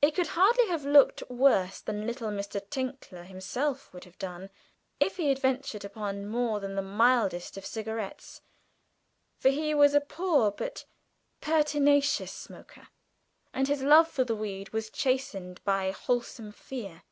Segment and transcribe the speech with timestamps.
[0.00, 2.66] It could hardly have looked worse than little Mr.
[2.70, 4.48] Tinkler himself would have done,
[5.00, 8.40] if he had ventured upon more than the mildest of cigarettes,
[9.38, 10.86] for he was a poor but
[11.42, 12.88] pertinacious smoker,
[13.52, 17.02] and his love for the weed was chastened by wholesome fear.